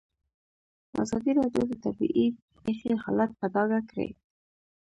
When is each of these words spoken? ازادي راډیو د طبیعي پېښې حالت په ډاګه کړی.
ازادي 1.03 1.31
راډیو 1.39 1.63
د 1.67 1.73
طبیعي 1.83 2.27
پېښې 2.63 2.91
حالت 3.03 3.31
په 3.39 3.45
ډاګه 3.53 3.79
کړی. 3.89 4.09